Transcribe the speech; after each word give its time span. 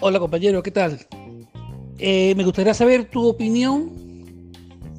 Hola 0.00 0.20
compañero, 0.20 0.62
¿qué 0.62 0.70
tal? 0.70 0.98
Eh, 1.98 2.34
me 2.36 2.44
gustaría 2.44 2.72
saber 2.72 3.10
tu 3.10 3.26
opinión 3.26 3.90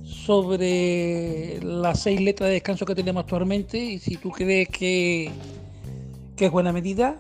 sobre 0.04 1.60
las 1.64 2.02
seis 2.02 2.20
letras 2.20 2.50
de 2.50 2.56
descanso 2.56 2.86
que 2.86 2.94
tenemos 2.94 3.22
actualmente 3.22 3.78
y 3.78 4.00
si 4.00 4.18
tú 4.18 4.30
crees 4.30 4.68
que, 4.70 5.32
que 6.36 6.46
es 6.46 6.52
buena 6.52 6.74
medida 6.74 7.16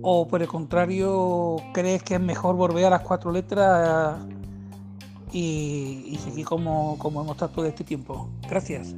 o 0.00 0.26
por 0.26 0.42
el 0.42 0.48
contrario 0.48 1.56
crees 1.74 2.02
que 2.02 2.14
es 2.14 2.20
mejor 2.20 2.56
volver 2.56 2.86
a 2.86 2.90
las 2.90 3.02
cuatro 3.02 3.30
letras 3.30 4.18
y, 5.32 6.04
y 6.06 6.16
seguir 6.16 6.46
como, 6.46 6.98
como 6.98 7.20
hemos 7.20 7.36
estado 7.36 7.52
todo 7.52 7.66
este 7.66 7.84
tiempo. 7.84 8.28
Gracias. 8.48 8.94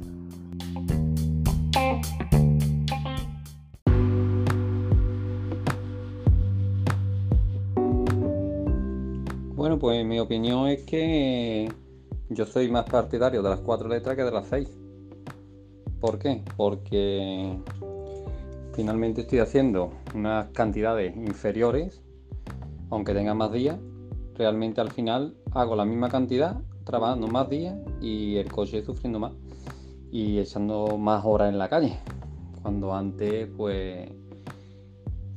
Pues 9.79 10.05
mi 10.05 10.19
opinión 10.19 10.67
es 10.67 10.83
que 10.83 11.69
yo 12.29 12.45
soy 12.45 12.71
más 12.71 12.85
partidario 12.85 13.43
de 13.43 13.49
las 13.49 13.59
cuatro 13.59 13.89
letras 13.89 14.15
que 14.15 14.23
de 14.23 14.31
las 14.31 14.47
seis. 14.47 14.69
¿Por 15.99 16.17
qué? 16.17 16.43
Porque 16.55 17.59
finalmente 18.73 19.21
estoy 19.21 19.39
haciendo 19.39 19.91
unas 20.13 20.47
cantidades 20.51 21.15
inferiores, 21.17 22.01
aunque 22.89 23.13
tenga 23.13 23.33
más 23.33 23.51
días. 23.51 23.77
Realmente 24.35 24.79
al 24.79 24.91
final 24.91 25.35
hago 25.51 25.75
la 25.75 25.83
misma 25.83 26.09
cantidad, 26.09 26.61
trabajando 26.85 27.27
más 27.27 27.49
días 27.49 27.75
y 27.99 28.37
el 28.37 28.49
coche 28.49 28.81
sufriendo 28.83 29.19
más 29.19 29.33
y 30.09 30.39
echando 30.39 30.97
más 30.97 31.25
horas 31.25 31.49
en 31.49 31.57
la 31.57 31.67
calle. 31.67 31.99
Cuando 32.61 32.93
antes, 32.93 33.49
pues, 33.57 34.09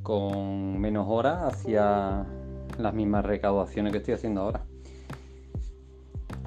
con 0.02 0.78
menos 0.78 1.06
horas 1.08 1.42
hacía 1.42 2.24
las 2.78 2.94
mismas 2.94 3.24
recaudaciones 3.24 3.92
que 3.92 3.98
estoy 3.98 4.14
haciendo 4.14 4.42
ahora. 4.42 4.64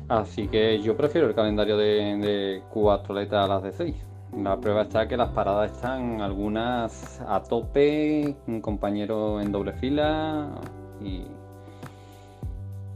Así 0.07 0.47
que 0.47 0.81
yo 0.81 0.97
prefiero 0.97 1.27
el 1.27 1.35
calendario 1.35 1.77
de, 1.77 2.61
cuatro 2.69 3.15
letras 3.15 3.45
a 3.45 3.47
las 3.47 3.63
de 3.63 3.71
seis. 3.71 3.95
La 4.35 4.59
prueba 4.59 4.83
está 4.83 5.07
que 5.07 5.15
las 5.15 5.29
paradas 5.29 5.71
están 5.71 6.21
algunas 6.21 7.21
a 7.21 7.41
tope, 7.41 8.35
un 8.47 8.61
compañero 8.61 9.39
en 9.41 9.51
doble 9.51 9.73
fila 9.73 10.49
y 11.01 11.23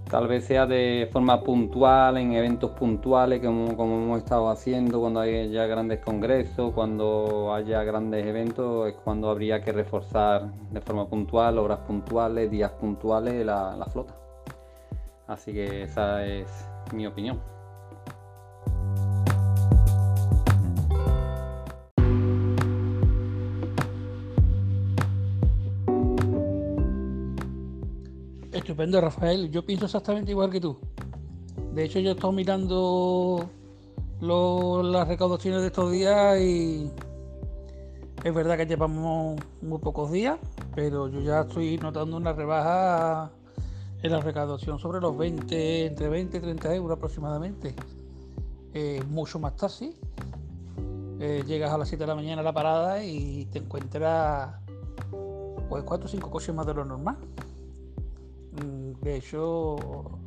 tal 0.09 0.27
vez 0.27 0.45
sea 0.45 0.65
de 0.65 1.09
forma 1.11 1.41
puntual, 1.41 2.17
en 2.17 2.33
eventos 2.33 2.71
puntuales 2.71 3.41
como, 3.41 3.75
como 3.75 3.95
hemos 3.97 4.19
estado 4.19 4.49
haciendo, 4.49 4.99
cuando 4.99 5.19
haya 5.19 5.65
grandes 5.65 5.99
congresos, 5.99 6.73
cuando 6.73 7.53
haya 7.53 7.83
grandes 7.83 8.25
eventos, 8.25 8.89
es 8.89 8.95
cuando 8.95 9.29
habría 9.29 9.61
que 9.61 9.71
reforzar 9.71 10.51
de 10.71 10.81
forma 10.81 11.07
puntual, 11.07 11.57
horas 11.57 11.79
puntuales, 11.79 12.49
días 12.51 12.71
puntuales 12.71 13.45
la 13.45 13.87
flota. 13.91 14.15
Así 15.27 15.53
que 15.53 15.83
esa 15.83 16.25
es 16.25 16.47
mi 16.93 17.07
opinión. 17.07 17.54
Estupendo, 28.65 28.99
Rafael. 28.99 29.51
Yo 29.51 29.63
pienso 29.63 29.85
exactamente 29.85 30.31
igual 30.31 30.49
que 30.49 30.59
tú. 30.59 30.75
De 31.75 31.83
hecho, 31.83 31.99
yo 31.99 32.13
estado 32.13 32.31
mirando 32.31 33.47
las 34.19 35.07
recaudaciones 35.07 35.61
de 35.61 35.67
estos 35.67 35.91
días 35.91 36.41
y 36.41 36.89
es 38.23 38.33
verdad 38.33 38.57
que 38.57 38.65
llevamos 38.65 39.39
muy 39.61 39.77
pocos 39.77 40.11
días, 40.11 40.39
pero 40.73 41.07
yo 41.09 41.21
ya 41.21 41.41
estoy 41.41 41.77
notando 41.77 42.17
una 42.17 42.33
rebaja 42.33 43.29
en 44.01 44.11
la 44.11 44.19
recaudación 44.19 44.79
sobre 44.79 44.99
los 44.99 45.15
20, 45.15 45.85
entre 45.85 46.09
20 46.09 46.37
y 46.37 46.39
30 46.39 46.73
euros 46.73 46.97
aproximadamente. 46.97 47.75
Eh, 48.73 49.03
mucho 49.11 49.37
más 49.37 49.55
taxi. 49.57 49.95
Eh, 51.19 51.43
llegas 51.45 51.71
a 51.71 51.77
las 51.77 51.87
7 51.87 52.03
de 52.03 52.07
la 52.07 52.15
mañana 52.15 52.41
a 52.41 52.43
la 52.43 52.53
parada 52.53 53.03
y 53.03 53.45
te 53.45 53.59
encuentras 53.59 54.55
pues 55.69 55.83
4 55.83 56.07
o 56.07 56.09
5 56.09 56.31
coches 56.31 56.55
más 56.55 56.65
de 56.65 56.73
lo 56.73 56.83
normal. 56.83 57.17
Mm, 58.61 59.01
de 59.01 59.15
hecho, 59.17 59.75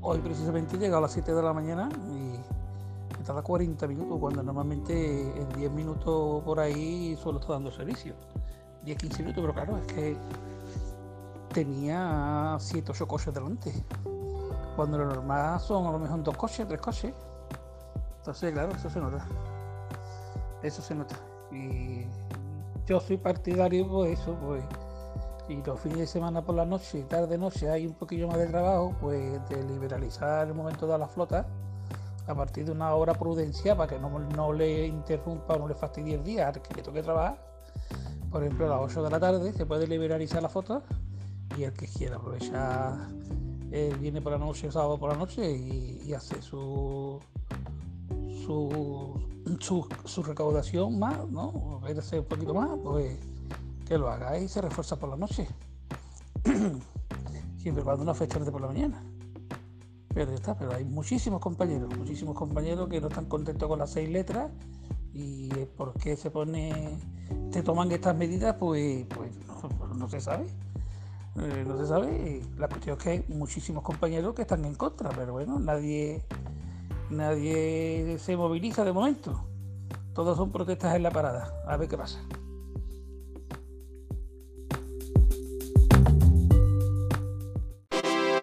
hoy 0.03 0.19
precisamente 0.19 0.77
he 0.77 0.78
llegado 0.78 0.99
a 0.99 1.03
las 1.03 1.12
7 1.12 1.33
de 1.33 1.43
la 1.43 1.53
mañana 1.53 1.89
y 2.12 3.25
tarda 3.25 3.43
40 3.43 3.87
minutos, 3.87 4.19
cuando 4.19 4.43
normalmente 4.43 5.21
en 5.21 5.49
10 5.50 5.71
minutos 5.72 6.43
por 6.44 6.61
ahí 6.61 7.16
solo 7.22 7.41
está 7.41 7.55
dando 7.55 7.71
servicio. 7.71 8.15
10-15 8.84 9.19
minutos, 9.19 9.43
pero 9.43 9.55
claro, 9.55 9.78
es 9.78 9.87
que 9.87 10.16
tenía 11.53 12.56
7 12.59 12.93
8 12.93 13.09
coches 13.09 13.34
delante. 13.34 13.72
Cuando 14.77 14.99
lo 14.99 15.06
normal 15.06 15.60
son 15.60 15.87
a 15.87 15.91
lo 15.91 15.99
mejor 15.99 16.22
dos 16.22 16.37
coches, 16.37 16.66
tres 16.69 16.81
coches. 16.81 17.12
Entonces, 18.19 18.53
claro, 18.53 18.72
eso 18.75 18.89
se 18.89 19.00
nota. 19.00 19.27
Eso 20.62 20.83
se 20.83 20.95
nota. 20.95 21.16
Y 21.50 22.06
yo 22.87 23.00
soy 23.00 23.16
partidario, 23.16 23.89
pues 23.89 24.21
eso, 24.21 24.34
pues 24.47 24.62
y 25.48 25.62
los 25.62 25.81
fines 25.81 25.98
de 25.98 26.06
semana 26.06 26.42
por 26.42 26.54
la 26.54 26.66
noche, 26.66 27.04
tarde 27.04 27.38
noche, 27.38 27.70
hay 27.70 27.86
un 27.86 27.94
poquillo 27.94 28.28
más 28.28 28.38
de 28.38 28.47
trabajo, 28.47 28.94
pues 29.00 29.41
de 29.48 29.64
liberalizar 29.64 30.47
el 30.47 30.54
momento 30.54 30.86
de 30.86 30.98
la 30.98 31.09
flota 31.09 31.47
a 32.26 32.34
partir 32.34 32.66
de 32.66 32.72
una 32.72 32.94
hora 32.94 33.14
prudencia 33.14 33.75
para 33.75 33.88
que 33.88 33.98
no, 33.98 34.53
le 34.53 34.86
interrumpa 34.86 35.54
o 35.54 35.59
no 35.59 35.69
le 35.69 35.75
fastidie 35.75 36.16
el 36.16 36.25
día 36.25 36.48
al 36.48 36.60
que 36.60 36.75
le 36.75 36.82
toque 36.82 37.03
trabajar. 37.03 37.42
Por 38.31 38.42
ejemplo, 38.42 38.66
a 38.66 38.69
las 38.69 38.92
8 38.92 39.03
de 39.04 39.10
la 39.10 39.19
tarde 39.19 39.53
se 39.54 39.64
puede 39.64 39.86
liberalizar 39.86 40.42
la 40.42 40.50
flota 40.50 40.82
y 41.56 41.62
el 41.62 41.72
que 41.72 41.86
quiera 41.86 42.16
aprovechar 42.16 43.09
eh, 43.72 43.94
viene 43.98 44.20
por 44.20 44.32
la 44.32 44.38
noche, 44.38 44.70
sábado 44.70 44.98
por 44.98 45.10
la 45.10 45.16
noche 45.16 45.50
y, 45.50 46.12
hace 46.12 46.42
su, 46.42 47.19
su, 48.44 49.19
su, 50.04 50.22
recaudación 50.22 50.98
más, 50.98 51.26
¿no? 51.30 51.80
Verse 51.80 52.19
un 52.19 52.26
poquito 52.26 52.53
más, 52.53 52.70
pues 52.82 53.19
que 53.88 53.97
lo 53.97 54.10
haga 54.10 54.38
y 54.38 54.47
se 54.49 54.60
refuerza 54.60 54.97
por 54.97 55.09
la 55.09 55.16
noche. 55.16 55.49
Siempre 57.56 57.82
cuando 57.82 58.03
una 58.03 58.15
fecha 58.15 58.38
de 58.38 58.53
por 58.53 58.60
la 58.60 58.66
mañana. 58.66 59.03
Pero 60.15 60.31
ya 60.31 60.37
está, 60.37 60.56
pero 60.56 60.75
hay 60.75 60.84
muchísimos 60.84 61.41
compañeros, 61.41 61.97
muchísimos 61.97 62.37
compañeros 62.37 62.88
que 62.88 63.00
no 63.00 63.09
están 63.09 63.27
contentos 63.27 63.69
con 63.69 63.78
las 63.78 63.91
seis 63.91 64.09
letras 64.10 64.50
y 65.15 65.48
por 65.77 65.94
qué 65.94 66.16
se 66.16 66.31
pone, 66.31 66.98
se 67.50 67.62
toman 67.62 67.91
estas 67.91 68.16
medidas, 68.16 68.56
pues, 68.59 69.06
pues 69.06 69.31
no, 69.97 70.09
se 70.09 70.21
sabe. 70.21 70.47
Eh, 71.37 71.65
no 71.66 71.78
se 71.78 71.87
sabe. 71.87 72.43
La 72.56 72.69
cuestión 72.69 72.98
es 72.98 73.03
que 73.03 73.10
hay 73.10 73.25
muchísimos 73.28 73.82
compañeros 73.82 74.34
que 74.34 74.43
están 74.43 74.65
en 74.65 74.75
contra, 74.75 75.10
pero 75.10 75.32
bueno, 75.32 75.59
nadie, 75.59 76.25
nadie 77.10 78.19
se 78.19 78.37
moviliza 78.37 78.84
de 78.84 78.93
momento. 78.93 79.44
Todos 80.15 80.37
son 80.37 80.50
protestas 80.50 80.94
en 80.97 81.04
la 81.04 81.10
parada. 81.10 81.54
A 81.66 81.77
ver 81.77 81.88
qué 81.88 81.97
pasa. 81.97 82.19